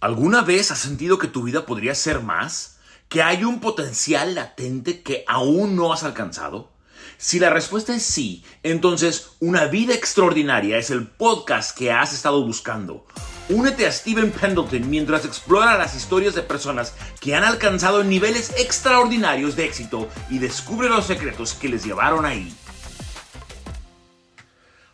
¿Alguna 0.00 0.42
vez 0.42 0.70
has 0.70 0.78
sentido 0.78 1.18
que 1.18 1.26
tu 1.26 1.42
vida 1.42 1.66
podría 1.66 1.92
ser 1.92 2.20
más? 2.20 2.76
¿Que 3.08 3.20
hay 3.20 3.42
un 3.42 3.58
potencial 3.58 4.36
latente 4.36 5.02
que 5.02 5.24
aún 5.26 5.74
no 5.74 5.92
has 5.92 6.04
alcanzado? 6.04 6.70
Si 7.16 7.40
la 7.40 7.50
respuesta 7.50 7.96
es 7.96 8.04
sí, 8.04 8.44
entonces 8.62 9.30
Una 9.40 9.64
vida 9.64 9.94
extraordinaria 9.94 10.78
es 10.78 10.90
el 10.90 11.08
podcast 11.08 11.76
que 11.76 11.90
has 11.90 12.12
estado 12.12 12.44
buscando. 12.44 13.06
Únete 13.48 13.88
a 13.88 13.92
Steven 13.92 14.30
Pendleton 14.30 14.88
mientras 14.88 15.24
explora 15.24 15.76
las 15.76 15.96
historias 15.96 16.36
de 16.36 16.42
personas 16.42 16.94
que 17.20 17.34
han 17.34 17.42
alcanzado 17.42 18.04
niveles 18.04 18.52
extraordinarios 18.56 19.56
de 19.56 19.64
éxito 19.64 20.08
y 20.30 20.38
descubre 20.38 20.88
los 20.88 21.06
secretos 21.06 21.54
que 21.54 21.70
les 21.70 21.84
llevaron 21.84 22.24
ahí. 22.24 22.54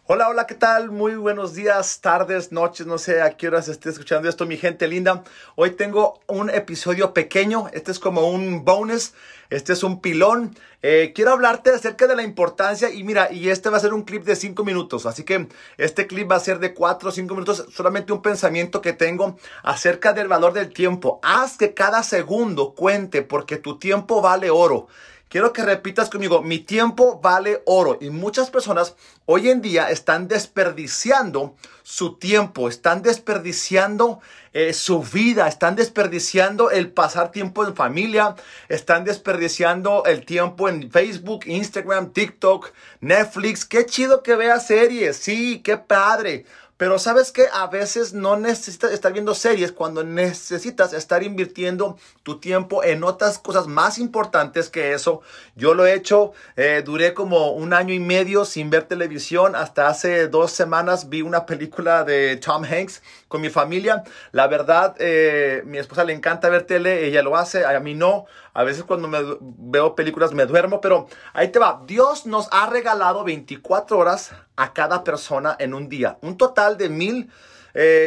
Hola, 0.07 0.29
hola, 0.29 0.47
¿qué 0.47 0.55
tal? 0.55 0.91
Muy 0.91 1.15
buenos 1.15 1.55
días, 1.55 2.03
tardes, 2.03 2.53
noches, 2.53 2.87
no 2.87 2.99
sé 2.99 3.23
a 3.23 3.39
qué 3.39 3.49
horas 3.49 3.69
esté 3.69 3.89
escuchando 3.89 4.29
esto, 4.29 4.45
mi 4.45 4.59
gente 4.59 4.87
linda. 4.87 5.25
Hoy 5.57 5.71
tengo 5.71 6.21
un 6.27 6.51
episodio 6.51 7.15
pequeño, 7.15 7.69
este 7.73 7.91
es 7.91 7.99
como 7.99 8.29
un 8.29 8.67
bonus, 8.67 9.15
este 9.49 9.73
es 9.73 9.83
un 9.83 10.03
pilón. 10.03 10.55
Eh, 10.83 11.13
quiero 11.15 11.33
hablarte 11.33 11.71
acerca 11.71 12.07
de 12.07 12.17
la 12.17 12.23
importancia 12.23 12.91
y 12.91 13.03
mira, 13.03 13.33
y 13.33 13.49
este 13.49 13.71
va 13.71 13.79
a 13.79 13.81
ser 13.81 13.95
un 13.95 14.03
clip 14.03 14.25
de 14.25 14.37
5 14.37 14.63
minutos, 14.63 15.07
así 15.07 15.25
que 15.25 15.49
este 15.79 16.07
clip 16.07 16.31
va 16.31 16.37
a 16.37 16.41
ser 16.41 16.59
de 16.59 16.75
4 16.75 17.09
o 17.09 17.13
5 17.13 17.35
minutos, 17.35 17.65
solamente 17.73 18.13
un 18.13 18.21
pensamiento 18.21 18.83
que 18.83 18.93
tengo 18.93 19.39
acerca 19.63 20.13
del 20.13 20.29
valor 20.29 20.53
del 20.53 20.71
tiempo. 20.71 21.19
Haz 21.23 21.57
que 21.57 21.73
cada 21.73 22.03
segundo 22.03 22.75
cuente 22.75 23.23
porque 23.23 23.57
tu 23.57 23.79
tiempo 23.79 24.21
vale 24.21 24.51
oro. 24.51 24.87
Quiero 25.35 25.53
que 25.53 25.65
repitas 25.65 26.11
conmigo, 26.11 26.43
mi 26.43 26.61
tiempo 26.61 27.19
vale 27.21 27.61
oro. 27.67 27.99
Y 28.01 28.11
muchas 28.11 28.51
personas 28.51 28.95
hoy 29.27 29.51
en 29.51 29.63
día 29.63 29.91
están 29.91 30.29
desperdiciando 30.29 31.57
su 31.83 32.19
tiempo, 32.19 32.69
están 32.69 33.03
desperdiciando 33.03 34.21
eh, 34.55 34.73
su 34.73 35.03
vida, 35.03 35.49
están 35.49 35.75
desperdiciando 35.77 36.71
el 36.71 36.91
pasar 36.91 37.33
tiempo 37.33 37.67
en 37.67 37.75
familia, 37.75 38.37
están 38.69 39.05
desperdiciando 39.05 40.05
el 40.07 40.25
tiempo 40.25 40.69
en 40.69 40.91
Facebook, 40.91 41.41
Instagram, 41.47 42.13
TikTok, 42.13 42.71
Netflix. 43.01 43.65
Qué 43.65 43.85
chido 43.85 44.23
que 44.23 44.37
veas 44.37 44.69
series, 44.69 45.17
sí, 45.17 45.61
qué 45.63 45.77
padre. 45.77 46.47
Pero 46.77 46.99
sabes 46.99 47.31
que 47.31 47.47
a 47.53 47.69
veces 47.69 48.15
no 48.15 48.37
necesitas 48.37 48.91
estar 48.91 49.13
viendo 49.13 49.33
series 49.35 49.71
cuando 49.71 50.03
necesitas 50.03 50.93
estar 50.93 51.23
invirtiendo 51.23 51.97
tu 52.25 52.41
tiempo 52.41 52.83
en 52.83 53.05
otras 53.05 53.39
cosas 53.39 53.69
más 53.69 53.97
importantes 53.99 54.71
que 54.71 54.93
eso. 54.93 55.23
Yo 55.55 55.75
lo 55.75 55.87
he 55.87 55.95
hecho, 55.95 56.33
eh, 56.57 56.83
duré 56.85 57.15
como 57.15 57.53
un 57.53 57.73
año 57.75 57.95
y 57.95 58.01
medio 58.01 58.45
sin 58.45 58.71
ver 58.71 58.89
televisión. 58.89 59.55
Hasta 59.55 59.87
hace 59.87 60.27
dos 60.27 60.51
semanas 60.51 61.09
vi 61.09 61.23
una 61.23 61.47
película 61.47 62.03
de 62.03 62.39
Tom 62.39 62.65
Hanks 62.65 63.03
con 63.29 63.41
mi 63.41 63.51
familia. 63.51 64.03
La 64.33 64.44
verdad, 64.47 64.95
eh, 64.99 65.63
mi 65.67 65.79
esposa 65.79 66.05
le 66.05 66.13
encanta 66.13 66.49
ver 66.49 66.63
tele, 66.63 67.07
ella 67.07 67.23
lo 67.23 67.37
hace, 67.37 67.65
a 67.65 67.79
mí 67.81 67.95
no. 67.95 68.27
A 68.53 68.65
veces 68.65 68.85
cuando 68.85 69.09
me 69.09 69.19
veo 69.41 69.95
películas 69.95 70.33
me 70.33 70.47
duermo, 70.47 70.81
pero 70.81 71.09
ahí 71.33 71.49
te 71.49 71.59
va. 71.59 71.83
Dios 71.87 72.27
nos 72.27 72.49
ha 72.53 72.67
regalado 72.67 73.25
24 73.25 73.99
horas 73.99 74.33
a 74.57 74.73
cada 74.73 75.05
persona 75.05 75.57
en 75.59 75.75
un 75.75 75.89
día. 75.89 76.19
Un 76.21 76.37
total 76.37 76.77
de 76.77 76.89
mil 76.89 77.31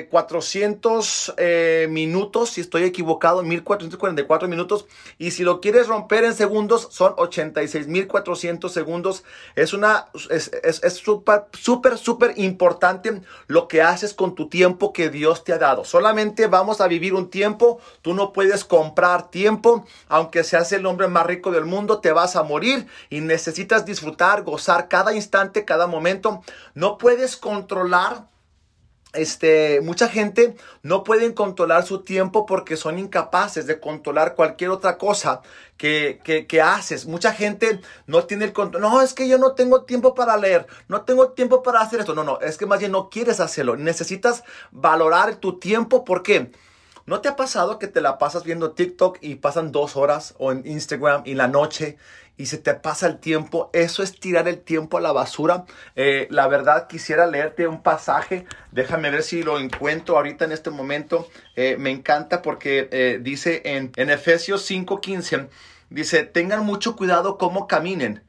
400 0.10 1.34
eh, 1.38 1.84
eh, 1.84 1.88
minutos, 1.90 2.52
si 2.52 2.62
estoy 2.62 2.84
equivocado, 2.84 3.44
1444 3.44 4.48
minutos. 4.48 4.86
Y 5.18 5.32
si 5.32 5.44
lo 5.44 5.60
quieres 5.60 5.88
romper 5.88 6.24
en 6.24 6.34
segundos, 6.34 6.88
son 6.92 7.14
86.400 7.18 8.70
segundos. 8.70 9.26
Es 9.56 9.74
una, 9.74 10.08
es 10.30 10.94
súper, 10.94 11.46
súper, 11.52 11.98
súper 11.98 12.34
importante 12.38 13.22
lo 13.48 13.68
que 13.68 13.82
haces 13.82 14.14
con 14.14 14.36
tu 14.36 14.48
tiempo 14.48 14.94
que 14.94 15.10
Dios 15.10 15.44
te 15.44 15.52
ha 15.52 15.58
dado. 15.58 15.84
Solamente 15.84 16.48
vamos 16.48 16.80
a 16.80 16.88
vivir 16.88 17.14
un 17.14 17.30
tiempo. 17.30 17.82
Tú 18.02 18.14
no 18.14 18.32
puedes 18.32 18.64
comprar 18.64 19.30
tiempo. 19.30 19.86
Aunque 20.08 20.46
seas 20.46 20.72
el 20.72 20.86
hombre 20.86 21.10
más 21.10 21.26
rico 21.26 21.52
del 21.52 21.66
mundo, 21.66 22.00
te 22.00 22.14
vas 22.14 22.38
a 22.38 22.44
morir 22.44 22.88
y 23.10 23.20
necesitas 23.20 23.86
disfrutar, 23.86 24.44
gozar 24.44 24.88
cada 24.88 25.14
instante, 25.14 25.66
cada 25.66 25.88
momento. 25.88 26.42
No 26.74 26.98
puedes 26.98 27.36
controlar 27.36 28.28
este, 29.18 29.82
mucha 29.82 30.08
gente 30.08 30.56
no 30.84 31.04
puede 31.04 31.34
controlar 31.34 31.86
su 31.86 32.04
tiempo 32.04 32.46
porque 32.46 32.78
son 32.78 33.00
incapaces 33.00 33.68
de 33.68 33.80
controlar 33.80 34.36
cualquier 34.36 34.70
otra 34.70 34.98
cosa 34.98 35.42
que, 35.78 36.22
que, 36.48 36.62
haces. 36.62 37.06
Mucha 37.06 37.34
gente 37.34 37.82
no 38.06 38.26
tiene 38.26 38.46
el 38.46 38.54
control. 38.54 38.82
No, 38.82 39.02
es 39.02 39.14
que 39.14 39.28
yo 39.28 39.38
no 39.38 39.54
tengo 39.54 39.84
tiempo 39.84 40.16
para 40.16 40.38
leer, 40.38 40.68
no 40.88 41.02
tengo 41.02 41.30
tiempo 41.30 41.64
para 41.64 41.82
hacer 41.82 42.00
esto. 42.00 42.16
No, 42.16 42.24
no, 42.24 42.40
es 42.40 42.58
que 42.58 42.66
más 42.66 42.80
bien 42.80 42.92
no 42.92 43.10
quieres 43.10 43.40
hacerlo. 43.40 43.76
Necesitas 43.76 44.44
valorar 44.72 45.36
tu 45.36 45.60
tiempo. 45.60 46.06
¿Por 46.06 46.24
qué? 46.24 46.52
¿No 47.08 47.22
te 47.22 47.30
ha 47.30 47.36
pasado 47.36 47.80
que 47.80 47.88
te 47.88 48.02
la 48.02 48.18
pasas 48.18 48.44
viendo 48.44 48.72
TikTok 48.72 49.20
y 49.22 49.36
pasan 49.36 49.72
dos 49.72 49.96
horas 49.96 50.36
o 50.40 50.52
en 50.52 50.68
Instagram 50.68 51.24
y 51.26 51.36
la 51.36 51.48
noche 51.48 51.98
y 52.38 52.46
se 52.46 52.58
te 52.58 52.76
pasa 52.76 53.08
el 53.08 53.18
tiempo. 53.18 53.70
Eso 53.74 54.04
es 54.04 54.20
tirar 54.20 54.48
el 54.48 54.60
tiempo 54.60 54.98
a 54.98 55.02
la 55.02 55.12
basura. 55.12 55.66
Eh, 55.96 56.28
la 56.30 56.48
verdad 56.48 56.88
quisiera 56.88 57.26
leerte 57.26 57.68
un 57.68 57.82
pasaje. 57.82 58.46
Déjame 58.72 59.10
ver 59.10 59.24
si 59.24 59.44
lo 59.44 59.60
encuentro 59.60 60.16
ahorita 60.16 60.46
en 60.46 60.52
este 60.52 60.70
momento. 60.70 61.28
Eh, 61.56 61.78
me 61.80 61.90
encanta 61.90 62.42
porque 62.42 62.88
eh, 62.92 63.20
dice 63.22 63.64
en, 63.66 63.92
en 63.96 64.10
Efesios 64.12 64.70
5:15, 64.70 65.50
dice, 65.90 66.24
tengan 66.24 66.66
mucho 66.66 66.96
cuidado 66.96 67.38
cómo 67.38 67.68
caminen. 67.68 68.24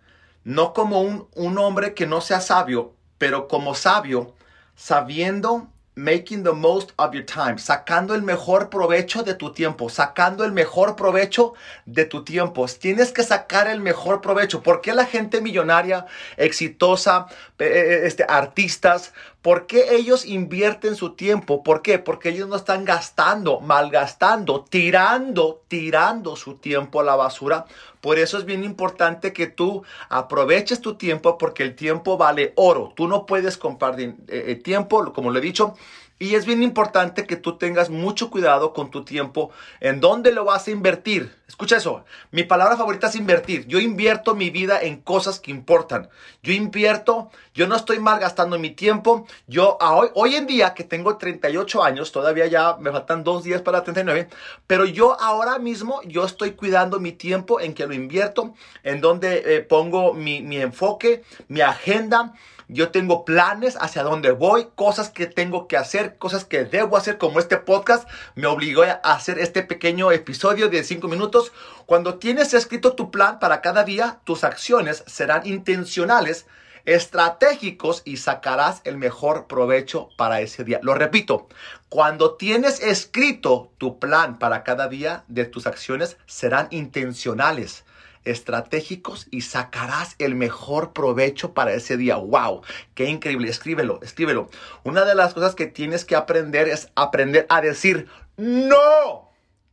No 0.44 0.72
como 0.72 1.02
un, 1.02 1.28
un 1.34 1.58
hombre 1.58 1.92
que 1.92 2.06
no 2.06 2.22
sea 2.22 2.40
sabio, 2.40 2.94
pero 3.18 3.48
como 3.48 3.74
sabio, 3.74 4.34
sabiendo 4.74 5.68
making 5.98 6.44
the 6.44 6.52
most 6.52 6.92
of 6.96 7.12
your 7.12 7.24
time, 7.24 7.58
sacando 7.58 8.14
el 8.14 8.22
mejor 8.22 8.70
provecho 8.70 9.24
de 9.24 9.34
tu 9.34 9.52
tiempo, 9.52 9.90
sacando 9.90 10.44
el 10.44 10.52
mejor 10.52 10.94
provecho 10.94 11.54
de 11.86 12.04
tu 12.04 12.22
tiempo. 12.22 12.66
Tienes 12.66 13.10
que 13.10 13.24
sacar 13.24 13.66
el 13.66 13.80
mejor 13.80 14.20
provecho. 14.20 14.62
¿Por 14.62 14.80
qué 14.80 14.94
la 14.94 15.06
gente 15.06 15.40
millonaria, 15.40 16.06
exitosa, 16.36 17.26
eh, 17.58 17.66
eh, 17.66 18.00
este, 18.06 18.24
artistas, 18.28 19.12
por 19.42 19.66
qué 19.66 19.94
ellos 19.94 20.26
invierten 20.26 20.96
su 20.96 21.14
tiempo? 21.14 21.62
¿Por 21.62 21.82
qué? 21.82 21.98
Porque 21.98 22.30
ellos 22.30 22.48
no 22.48 22.56
están 22.56 22.84
gastando, 22.84 23.60
malgastando, 23.60 24.64
tirando, 24.64 25.62
tirando 25.68 26.34
su 26.34 26.56
tiempo 26.56 27.00
a 27.00 27.04
la 27.04 27.16
basura. 27.16 27.64
Por 28.00 28.18
eso 28.18 28.36
es 28.38 28.44
bien 28.44 28.64
importante 28.64 29.32
que 29.32 29.46
tú 29.46 29.84
aproveches 30.08 30.80
tu 30.80 30.94
tiempo 30.96 31.38
porque 31.38 31.62
el 31.62 31.76
tiempo 31.76 32.16
vale 32.16 32.52
oro. 32.56 32.92
Tú 32.96 33.06
no 33.06 33.26
puedes 33.26 33.56
comprar 33.56 33.96
eh, 33.98 34.60
tiempo, 34.62 35.12
como 35.12 35.30
lo 35.30 35.38
he 35.38 35.42
dicho, 35.42 35.74
y 36.18 36.34
es 36.34 36.46
bien 36.46 36.62
importante 36.62 37.26
que 37.26 37.36
tú 37.36 37.56
tengas 37.58 37.90
mucho 37.90 38.30
cuidado 38.30 38.72
con 38.72 38.90
tu 38.90 39.04
tiempo, 39.04 39.50
en 39.80 40.00
dónde 40.00 40.32
lo 40.32 40.44
vas 40.44 40.66
a 40.66 40.70
invertir. 40.70 41.36
Escucha 41.46 41.76
eso, 41.76 42.04
mi 42.30 42.42
palabra 42.42 42.76
favorita 42.76 43.06
es 43.06 43.14
invertir. 43.14 43.66
Yo 43.66 43.78
invierto 43.78 44.34
mi 44.34 44.50
vida 44.50 44.80
en 44.82 45.00
cosas 45.00 45.40
que 45.40 45.50
importan. 45.50 46.08
Yo 46.42 46.52
invierto, 46.52 47.30
yo 47.54 47.66
no 47.66 47.76
estoy 47.76 48.00
malgastando 48.00 48.58
mi 48.58 48.70
tiempo. 48.70 49.26
Yo 49.46 49.78
hoy, 49.80 50.08
hoy 50.14 50.34
en 50.34 50.46
día 50.46 50.74
que 50.74 50.84
tengo 50.84 51.16
38 51.16 51.82
años, 51.82 52.12
todavía 52.12 52.46
ya 52.46 52.76
me 52.78 52.90
faltan 52.90 53.24
dos 53.24 53.44
días 53.44 53.62
para 53.62 53.82
39, 53.82 54.28
pero 54.66 54.84
yo 54.84 55.18
ahora 55.20 55.58
mismo 55.58 56.00
yo 56.04 56.24
estoy 56.24 56.52
cuidando 56.52 57.00
mi 57.00 57.12
tiempo 57.12 57.60
en 57.60 57.74
que 57.74 57.86
lo 57.86 57.94
invierto, 57.94 58.54
en 58.82 59.00
donde 59.00 59.42
eh, 59.46 59.60
pongo 59.60 60.14
mi, 60.14 60.42
mi 60.42 60.60
enfoque, 60.60 61.22
mi 61.48 61.60
agenda. 61.60 62.34
Yo 62.70 62.90
tengo 62.90 63.24
planes 63.24 63.78
hacia 63.80 64.02
dónde 64.02 64.30
voy, 64.30 64.68
cosas 64.74 65.08
que 65.08 65.26
tengo 65.26 65.66
que 65.68 65.78
hacer, 65.78 66.18
cosas 66.18 66.44
que 66.44 66.64
debo 66.64 66.98
hacer, 66.98 67.16
como 67.16 67.38
este 67.38 67.56
podcast 67.56 68.06
me 68.34 68.46
obligó 68.46 68.82
a 68.82 69.00
hacer 69.14 69.38
este 69.38 69.62
pequeño 69.62 70.12
episodio 70.12 70.68
de 70.68 70.84
5 70.84 71.08
minutos. 71.08 71.50
Cuando 71.86 72.18
tienes 72.18 72.52
escrito 72.52 72.92
tu 72.92 73.10
plan 73.10 73.38
para 73.38 73.62
cada 73.62 73.84
día, 73.84 74.20
tus 74.24 74.44
acciones 74.44 75.02
serán 75.06 75.46
intencionales, 75.46 76.44
estratégicos 76.84 78.02
y 78.04 78.18
sacarás 78.18 78.82
el 78.84 78.98
mejor 78.98 79.46
provecho 79.46 80.10
para 80.18 80.42
ese 80.42 80.62
día. 80.62 80.78
Lo 80.82 80.94
repito, 80.94 81.48
cuando 81.88 82.34
tienes 82.34 82.82
escrito 82.82 83.72
tu 83.78 83.98
plan 83.98 84.38
para 84.38 84.62
cada 84.62 84.88
día 84.88 85.24
de 85.28 85.46
tus 85.46 85.66
acciones, 85.66 86.18
serán 86.26 86.68
intencionales 86.70 87.84
estratégicos 88.24 89.26
y 89.30 89.42
sacarás 89.42 90.14
el 90.18 90.34
mejor 90.34 90.92
provecho 90.92 91.54
para 91.54 91.72
ese 91.72 91.96
día. 91.96 92.16
¡Wow! 92.16 92.62
¡Qué 92.94 93.04
increíble! 93.04 93.48
Escríbelo, 93.48 94.00
escríbelo. 94.02 94.48
Una 94.84 95.04
de 95.04 95.14
las 95.14 95.34
cosas 95.34 95.54
que 95.54 95.66
tienes 95.66 96.04
que 96.04 96.16
aprender 96.16 96.68
es 96.68 96.90
aprender 96.94 97.46
a 97.48 97.60
decir 97.60 98.08
no. 98.36 99.28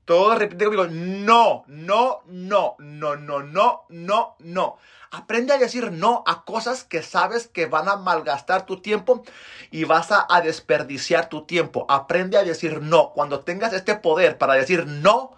Todo 0.05 0.35
repite 0.35 0.65
conmigo, 0.65 0.85
no, 0.87 1.63
no, 1.67 2.21
no, 2.27 2.75
no, 2.77 3.15
no, 3.15 3.41
no, 3.41 3.85
no, 3.89 4.35
no. 4.37 4.77
Aprende 5.09 5.53
a 5.53 5.57
decir 5.57 5.91
no 5.91 6.23
a 6.27 6.45
cosas 6.45 6.83
que 6.83 7.01
sabes 7.01 7.47
que 7.47 7.65
van 7.65 7.89
a 7.89 7.95
malgastar 7.95 8.65
tu 8.65 8.81
tiempo 8.81 9.23
y 9.71 9.85
vas 9.85 10.09
a, 10.11 10.27
desperdiciar 10.41 11.29
tu 11.29 11.45
tiempo. 11.45 11.85
Aprende 11.89 12.37
a 12.37 12.43
decir 12.43 12.81
no. 12.81 13.13
Cuando 13.13 13.39
tengas 13.39 13.73
este 13.73 13.95
poder 13.95 14.37
para 14.37 14.53
decir 14.53 14.85
no, 14.85 15.31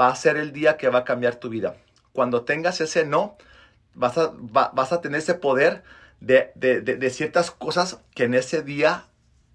va 0.00 0.08
a 0.08 0.16
ser 0.16 0.36
el 0.36 0.52
día 0.52 0.76
que 0.76 0.88
va 0.88 1.00
a 1.00 1.04
cambiar 1.04 1.36
tu 1.36 1.48
vida 1.48 1.76
cuando 2.18 2.42
tengas 2.42 2.80
ese 2.80 3.04
no, 3.04 3.36
vas 3.94 4.18
a, 4.18 4.32
vas 4.34 4.92
a 4.92 5.00
tener 5.00 5.20
ese 5.20 5.34
poder 5.34 5.84
de, 6.18 6.50
de, 6.56 6.80
de, 6.80 7.10
ciertas 7.10 7.52
cosas 7.52 8.00
que 8.12 8.24
en 8.24 8.34
ese 8.34 8.64
día 8.64 9.04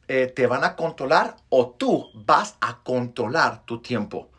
eh, 0.07 0.27
te 0.27 0.48
van 0.48 0.63
a 0.63 0.77
controlar 0.77 1.36
o 1.50 1.71
tú 1.71 2.07
vas 2.13 2.56
a 2.62 2.81
controlar 2.83 3.65
tu 3.65 3.81
tiempo. 3.81 4.30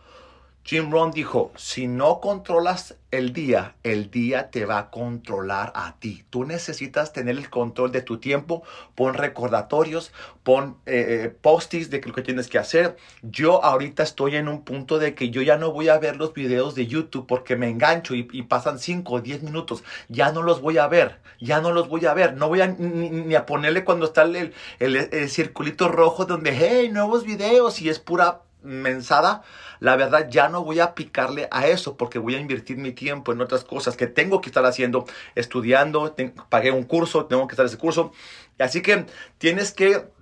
Jim 0.67 0.91
Rohn 0.91 1.11
dijo, 1.11 1.53
si 1.57 1.87
no 1.87 2.21
controlas 2.21 2.97
el 3.11 3.35
día, 3.35 3.77
el 3.83 4.11
día 4.11 4.51
te 4.51 4.65
va 4.65 4.79
a 4.79 4.91
controlar 4.91 5.71
a 5.75 5.97
ti. 5.99 6.25
Tú 6.31 6.45
necesitas 6.45 7.13
tener 7.13 7.37
el 7.37 7.51
control 7.51 7.93
de 7.93 8.01
tu 8.01 8.17
tiempo. 8.17 8.63
Pon 8.95 9.13
recordatorios, 9.13 10.11
pon 10.43 10.79
eh, 10.87 11.35
eh 11.45 11.85
de 11.91 12.01
lo 12.07 12.15
que 12.15 12.23
tienes 12.23 12.49
que 12.49 12.59
hacer. 12.59 12.97
Yo 13.21 13.63
ahorita 13.63 14.03
estoy 14.03 14.37
en 14.37 14.49
un 14.49 14.65
punto 14.65 14.99
de 14.99 15.15
que 15.15 15.29
yo 15.29 15.43
ya 15.43 15.59
no 15.59 15.71
voy 15.71 15.91
a 15.91 15.99
ver 15.99 16.17
los 16.17 16.33
videos 16.33 16.75
de 16.75 16.87
YouTube 16.87 17.27
porque 17.27 17.57
me 17.57 17.69
engancho 17.69 18.15
y, 18.15 18.23
pasan 18.43 18.79
5 18.79 19.13
o 19.13 19.21
10 19.21 19.43
minutos. 19.43 19.85
Ya 20.09 20.33
no 20.33 20.43
los 20.43 20.63
voy 20.63 20.79
a 20.79 20.89
ver, 20.89 21.21
ya 21.41 21.61
no 21.61 21.73
los 21.73 21.89
voy 21.89 22.07
a 22.07 22.15
ver. 22.15 22.37
No 22.37 22.49
voy 22.49 22.63
a 22.63 22.69
ni, 22.69 23.35
a 23.35 23.45
ponerle 23.45 23.85
cuando 23.85 24.07
está 24.07 24.23
el, 24.23 24.55
el, 24.79 24.97
el 24.97 25.29
circulito 25.29 25.89
rojo 25.89 26.25
donde, 26.25 26.57
hey, 26.57 26.89
nuevos 26.91 27.25
videos 27.25 27.83
y 27.83 27.91
es 27.91 27.99
pura 27.99 28.44
mensada, 28.65 29.43
la 29.81 29.97
verdad 29.97 30.29
ya 30.29 30.49
no 30.49 30.65
voy 30.65 30.81
a 30.81 30.95
picarle 30.95 31.49
a 31.51 31.67
eso 31.67 31.97
porque 31.97 32.19
voy 32.19 32.35
a 32.35 32.41
invertir 32.41 32.79
mi 32.79 32.93
tiempo 32.93 33.33
en 33.33 33.41
otras 33.41 33.65
cosas 33.65 33.97
que 33.97 34.07
tengo 34.07 34.41
que 34.41 34.49
estar 34.49 34.65
haciendo, 34.65 35.05
estudiando, 35.35 36.17
pagué 36.49 36.71
un 36.71 36.85
curso, 36.85 37.27
tengo 37.27 37.47
que 37.47 37.53
estar 37.53 37.67
ese 37.67 37.79
curso. 37.79 38.13
Así 38.59 38.83
que 38.83 39.07
tienes 39.39 39.73
que 39.73 40.14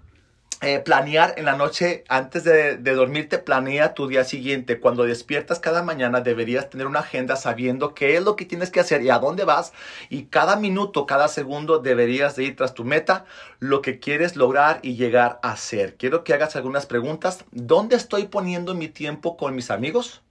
eh, 0.65 0.79
planear 0.79 1.35
en 1.39 1.45
la 1.45 1.57
noche 1.57 2.05
antes 2.09 2.45
de, 2.45 2.77
dormirte, 2.77 3.39
planea 3.39 3.95
tu 3.95 4.07
día 4.07 4.23
siguiente. 4.23 4.79
Cuando 4.79 5.03
despiertas 5.03 5.59
cada 5.59 5.83
mañana 5.83 6.21
deberías 6.21 6.71
tener 6.71 6.87
una 6.87 7.01
agenda 7.01 7.35
sabiendo 7.35 7.95
qué 7.95 8.17
es 8.17 8.23
lo 8.23 8.37
que 8.37 8.45
tienes 8.45 8.71
que 8.71 8.79
hacer 8.79 9.03
y 9.03 9.11
a 9.11 9.19
dónde 9.19 9.45
vas. 9.45 9.73
Y 10.09 10.27
cada 10.27 10.55
minuto, 10.55 11.05
cada 11.05 11.27
segundo 11.27 11.81
deberías 11.81 12.37
de 12.37 12.45
ir 12.45 12.55
tras 12.55 12.75
tu 12.75 12.85
meta, 12.85 13.25
lo 13.59 13.83
que 13.83 13.99
quieres 13.99 14.37
lograr 14.37 14.79
y 14.83 14.95
llegar 14.95 15.41
a 15.43 15.57
ser. 15.57 15.97
Quiero 15.97 16.23
que 16.23 16.33
hagas 16.33 16.55
algunas 16.55 16.87
preguntas. 16.87 17.45
¿Dónde 17.51 17.97
estoy 17.97 18.29
poniendo 18.29 18.75
mi 18.77 18.87
tiempo 18.87 19.37
con 19.37 19.57
mis 19.57 19.69
amigos? 19.73 20.23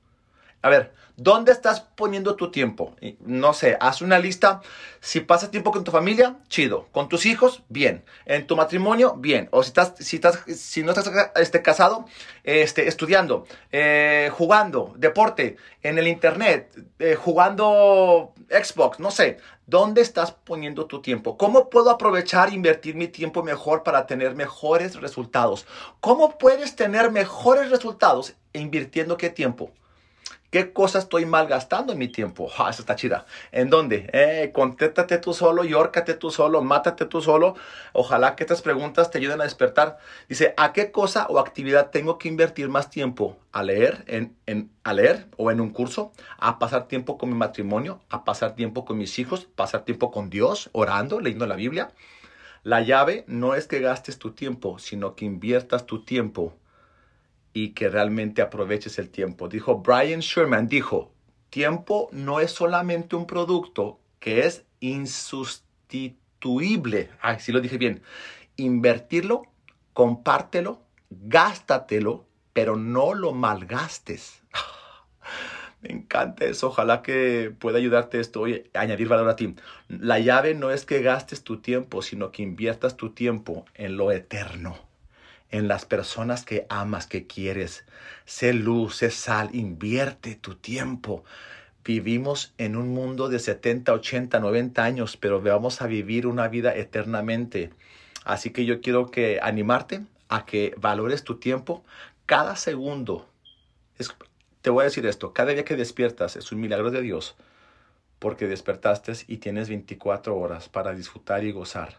A 0.63 0.69
ver, 0.69 0.93
¿dónde 1.17 1.51
estás 1.51 1.81
poniendo 1.81 2.35
tu 2.35 2.51
tiempo? 2.51 2.95
No 3.21 3.53
sé, 3.53 3.77
haz 3.79 4.03
una 4.03 4.19
lista. 4.19 4.61
Si 4.99 5.19
pasas 5.19 5.49
tiempo 5.49 5.71
con 5.71 5.83
tu 5.83 5.91
familia, 5.91 6.37
chido. 6.49 6.87
Con 6.91 7.09
tus 7.09 7.25
hijos, 7.25 7.63
bien. 7.67 8.03
En 8.25 8.45
tu 8.45 8.55
matrimonio, 8.55 9.15
bien. 9.17 9.49
O 9.51 9.63
si 9.63 9.69
estás, 9.69 9.93
si 9.97 10.17
estás, 10.17 10.43
si 10.55 10.83
no 10.83 10.91
estás 10.91 11.11
este, 11.35 11.63
casado, 11.63 12.05
este, 12.43 12.87
estudiando, 12.87 13.47
eh, 13.71 14.29
jugando, 14.31 14.93
deporte, 14.97 15.57
en 15.81 15.97
el 15.97 16.07
internet, 16.07 16.71
eh, 16.99 17.15
jugando 17.15 18.33
Xbox, 18.49 18.99
no 18.99 19.09
sé. 19.09 19.37
¿Dónde 19.65 20.01
estás 20.01 20.31
poniendo 20.31 20.85
tu 20.85 21.01
tiempo? 21.01 21.37
¿Cómo 21.37 21.71
puedo 21.71 21.89
aprovechar 21.89 22.49
e 22.49 22.53
invertir 22.53 22.93
mi 22.93 23.07
tiempo 23.07 23.41
mejor 23.41 23.81
para 23.81 24.05
tener 24.05 24.35
mejores 24.35 24.95
resultados? 25.01 25.65
¿Cómo 26.01 26.37
puedes 26.37 26.75
tener 26.75 27.09
mejores 27.09 27.71
resultados 27.71 28.35
invirtiendo 28.53 29.17
qué 29.17 29.31
tiempo? 29.31 29.71
¿Qué 30.51 30.73
cosa 30.73 30.99
estoy 30.99 31.25
malgastando 31.25 31.93
en 31.93 31.99
mi 31.99 32.09
tiempo? 32.09 32.49
Ah, 32.57 32.69
eso 32.69 32.81
está 32.81 32.95
chida. 32.95 33.25
¿En 33.53 33.69
dónde? 33.69 34.09
Eh, 34.11 34.51
conténtate 34.53 35.17
tú 35.17 35.33
solo, 35.33 35.63
yórcate 35.63 36.13
tú 36.13 36.29
solo, 36.29 36.61
mátate 36.61 37.05
tú 37.05 37.21
solo. 37.21 37.55
Ojalá 37.93 38.35
que 38.35 38.43
estas 38.43 38.61
preguntas 38.61 39.09
te 39.11 39.19
ayuden 39.19 39.39
a 39.39 39.45
despertar. 39.45 39.97
Dice, 40.27 40.53
¿a 40.57 40.73
qué 40.73 40.91
cosa 40.91 41.25
o 41.29 41.39
actividad 41.39 41.89
tengo 41.89 42.17
que 42.17 42.27
invertir 42.27 42.67
más 42.67 42.89
tiempo? 42.89 43.37
¿A 43.53 43.63
leer, 43.63 44.03
en, 44.07 44.35
en, 44.45 44.69
a 44.83 44.93
leer 44.93 45.27
o 45.37 45.51
en 45.51 45.61
un 45.61 45.69
curso? 45.69 46.11
¿A 46.37 46.59
pasar 46.59 46.87
tiempo 46.89 47.17
con 47.17 47.29
mi 47.29 47.35
matrimonio? 47.35 48.01
¿A 48.09 48.25
pasar 48.25 48.55
tiempo 48.55 48.83
con 48.83 48.97
mis 48.97 49.19
hijos? 49.19 49.47
¿Pasar 49.55 49.85
tiempo 49.85 50.11
con 50.11 50.29
Dios? 50.29 50.69
¿Orando? 50.73 51.21
¿Leyendo 51.21 51.47
la 51.47 51.55
Biblia? 51.55 51.91
La 52.63 52.81
llave 52.81 53.23
no 53.27 53.55
es 53.55 53.67
que 53.67 53.79
gastes 53.79 54.19
tu 54.19 54.31
tiempo, 54.31 54.79
sino 54.79 55.15
que 55.15 55.25
inviertas 55.25 55.85
tu 55.85 56.03
tiempo 56.03 56.53
y 57.53 57.69
que 57.69 57.87
realmente 57.89 58.41
aproveches 58.41 58.99
el 58.99 59.09
tiempo. 59.09 59.49
Dijo 59.49 59.79
Brian 59.79 60.21
Sherman, 60.21 60.67
dijo, 60.67 61.13
tiempo 61.49 62.09
no 62.11 62.39
es 62.39 62.51
solamente 62.51 63.15
un 63.15 63.25
producto 63.27 63.99
que 64.19 64.45
es 64.45 64.65
insustituible. 64.79 67.09
Ay, 67.21 67.37
lo 67.47 67.59
dije 67.59 67.77
bien. 67.77 68.01
Invertirlo, 68.55 69.43
compártelo, 69.93 70.81
gástatelo, 71.09 72.25
pero 72.53 72.77
no 72.77 73.13
lo 73.13 73.33
malgastes. 73.33 74.41
Me 75.81 75.89
encanta 75.89 76.45
eso. 76.45 76.67
Ojalá 76.67 77.01
que 77.01 77.51
pueda 77.57 77.79
ayudarte 77.79 78.19
esto 78.19 78.47
y 78.47 78.69
añadir 78.73 79.07
valor 79.07 79.27
a 79.27 79.35
ti. 79.35 79.55
La 79.87 80.19
llave 80.19 80.53
no 80.53 80.69
es 80.71 80.85
que 80.85 81.01
gastes 81.01 81.43
tu 81.43 81.57
tiempo, 81.57 82.03
sino 82.03 82.31
que 82.31 82.43
inviertas 82.43 82.97
tu 82.97 83.09
tiempo 83.09 83.65
en 83.73 83.97
lo 83.97 84.11
eterno 84.11 84.90
en 85.51 85.67
las 85.67 85.85
personas 85.85 86.43
que 86.43 86.65
amas, 86.69 87.07
que 87.07 87.27
quieres. 87.27 87.85
Sé 88.25 88.53
luz, 88.53 88.97
sé 88.97 89.11
sal, 89.11 89.49
invierte 89.53 90.35
tu 90.35 90.55
tiempo. 90.55 91.23
Vivimos 91.83 92.53
en 92.57 92.75
un 92.75 92.89
mundo 92.89 93.29
de 93.29 93.39
70, 93.39 93.93
80, 93.93 94.39
90 94.39 94.83
años, 94.83 95.17
pero 95.17 95.41
vamos 95.41 95.81
a 95.81 95.87
vivir 95.87 96.27
una 96.27 96.47
vida 96.47 96.75
eternamente. 96.75 97.71
Así 98.23 98.51
que 98.51 98.65
yo 98.65 98.81
quiero 98.81 99.11
que 99.11 99.39
animarte 99.41 100.05
a 100.29 100.45
que 100.45 100.73
valores 100.77 101.23
tu 101.23 101.37
tiempo 101.39 101.83
cada 102.25 102.55
segundo. 102.55 103.27
te 104.61 104.69
voy 104.69 104.81
a 104.81 104.85
decir 104.85 105.05
esto, 105.05 105.33
cada 105.33 105.53
día 105.53 105.65
que 105.65 105.75
despiertas 105.75 106.35
es 106.35 106.51
un 106.51 106.61
milagro 106.61 106.91
de 106.91 107.01
Dios 107.01 107.35
porque 108.21 108.45
despertaste 108.45 109.13
y 109.25 109.37
tienes 109.37 109.67
24 109.67 110.37
horas 110.37 110.69
para 110.69 110.93
disfrutar 110.93 111.43
y 111.43 111.51
gozar. 111.51 111.97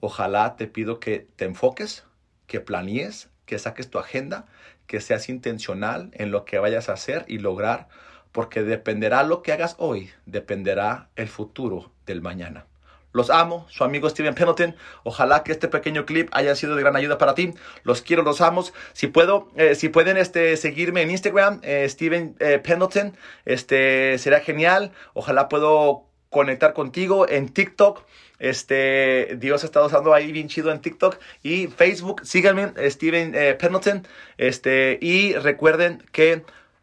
Ojalá 0.00 0.56
te 0.56 0.66
pido 0.66 1.00
que 1.00 1.26
te 1.36 1.46
enfoques 1.46 2.04
que 2.46 2.60
planees, 2.60 3.30
que 3.46 3.58
saques 3.58 3.90
tu 3.90 3.98
agenda, 3.98 4.46
que 4.86 5.00
seas 5.00 5.28
intencional 5.28 6.10
en 6.14 6.30
lo 6.30 6.44
que 6.44 6.58
vayas 6.58 6.88
a 6.88 6.94
hacer 6.94 7.24
y 7.28 7.38
lograr, 7.38 7.88
porque 8.32 8.62
dependerá 8.62 9.22
lo 9.22 9.42
que 9.42 9.52
hagas 9.52 9.76
hoy, 9.78 10.10
dependerá 10.26 11.08
el 11.16 11.28
futuro 11.28 11.92
del 12.06 12.20
mañana. 12.20 12.66
Los 13.14 13.30
amo, 13.30 13.64
su 13.70 13.84
amigo 13.84 14.10
Steven 14.10 14.34
Pendleton. 14.34 14.74
Ojalá 15.04 15.44
que 15.44 15.52
este 15.52 15.68
pequeño 15.68 16.04
clip 16.04 16.28
haya 16.32 16.56
sido 16.56 16.74
de 16.74 16.82
gran 16.82 16.96
ayuda 16.96 17.16
para 17.16 17.36
ti. 17.36 17.54
Los 17.84 18.02
quiero, 18.02 18.24
los 18.24 18.40
amo. 18.40 18.64
Si 18.92 19.06
puedo, 19.06 19.52
eh, 19.54 19.76
si 19.76 19.88
pueden 19.88 20.16
este, 20.16 20.56
seguirme 20.56 21.02
en 21.02 21.12
Instagram, 21.12 21.60
eh, 21.62 21.88
Steven 21.88 22.34
eh, 22.40 22.58
Pendleton, 22.58 23.16
este, 23.44 24.18
será 24.18 24.40
genial. 24.40 24.90
Ojalá 25.12 25.48
puedo 25.48 26.06
conectar 26.28 26.74
contigo 26.74 27.28
en 27.28 27.50
TikTok. 27.50 28.02
Este, 28.38 29.36
Dios 29.38 29.64
estado 29.64 29.86
usando 29.86 30.12
ahí 30.12 30.32
bien 30.32 30.48
chido 30.48 30.72
en 30.72 30.80
TikTok 30.80 31.18
y 31.42 31.68
Facebook. 31.68 32.22
Síganme, 32.24 32.72
Steven 32.90 33.34
eh, 33.34 33.54
Pendleton. 33.54 34.06
Este, 34.38 34.98
y 35.00 35.34
recuerden 35.34 36.02
que 36.12 36.42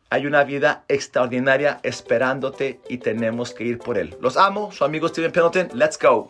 hay 0.09 0.25
una 0.25 0.43
vida 0.43 0.83
extraordinaria 0.87 1.79
esperándote 1.83 2.79
y 2.89 2.97
tenemos 2.97 3.53
que 3.53 3.63
ir 3.63 3.77
por 3.77 3.97
él. 3.97 4.15
Los 4.21 4.37
amo, 4.37 4.71
su 4.71 4.83
amigo 4.83 5.07
Steven 5.07 5.31
Pendleton. 5.31 5.77
Let's 5.77 5.97
go. 5.97 6.29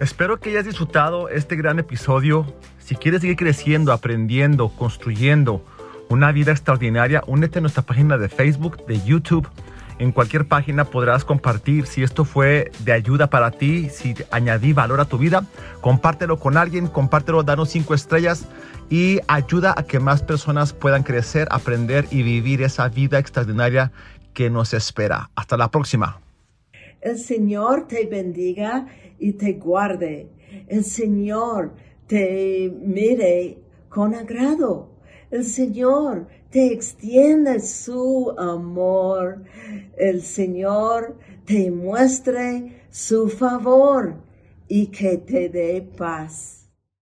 Espero 0.00 0.40
que 0.40 0.50
hayas 0.50 0.64
disfrutado 0.64 1.28
este 1.28 1.56
gran 1.56 1.78
episodio. 1.78 2.46
Si 2.78 2.96
quieres 2.96 3.20
seguir 3.20 3.36
creciendo, 3.36 3.92
aprendiendo, 3.92 4.68
construyendo 4.68 5.64
una 6.08 6.32
vida 6.32 6.52
extraordinaria, 6.52 7.22
únete 7.26 7.58
a 7.58 7.62
nuestra 7.62 7.82
página 7.82 8.18
de 8.18 8.28
Facebook, 8.28 8.84
de 8.86 9.00
YouTube 9.04 9.48
en 9.98 10.12
cualquier 10.12 10.46
página 10.46 10.84
podrás 10.84 11.24
compartir 11.24 11.86
si 11.86 12.02
esto 12.02 12.24
fue 12.24 12.70
de 12.80 12.92
ayuda 12.92 13.30
para 13.30 13.50
ti, 13.50 13.88
si 13.90 14.14
añadí 14.30 14.72
valor 14.72 15.00
a 15.00 15.04
tu 15.04 15.18
vida. 15.18 15.46
Compártelo 15.80 16.38
con 16.38 16.56
alguien, 16.56 16.88
compártelo, 16.88 17.42
danos 17.42 17.70
cinco 17.70 17.94
estrellas 17.94 18.46
y 18.90 19.20
ayuda 19.28 19.74
a 19.76 19.84
que 19.84 20.00
más 20.00 20.22
personas 20.22 20.72
puedan 20.72 21.02
crecer, 21.02 21.48
aprender 21.50 22.06
y 22.10 22.22
vivir 22.22 22.62
esa 22.62 22.88
vida 22.88 23.18
extraordinaria 23.18 23.92
que 24.32 24.50
nos 24.50 24.74
espera. 24.74 25.30
Hasta 25.34 25.56
la 25.56 25.70
próxima. 25.70 26.20
El 27.00 27.18
Señor 27.18 27.86
te 27.86 28.06
bendiga 28.06 28.86
y 29.18 29.34
te 29.34 29.52
guarde. 29.54 30.28
El 30.68 30.84
Señor 30.84 31.74
te 32.06 32.72
mire 32.82 33.58
con 33.88 34.14
agrado. 34.14 34.90
El 35.30 35.44
Señor 35.44 36.28
te 36.54 36.72
extiende 36.72 37.58
su 37.58 38.32
amor. 38.38 39.42
El 39.96 40.22
Señor 40.22 41.16
te 41.44 41.68
muestre 41.72 42.86
su 42.92 43.28
favor 43.28 44.14
y 44.68 44.86
que 44.86 45.18
te 45.18 45.48
dé 45.48 45.82
paz. 45.82 46.63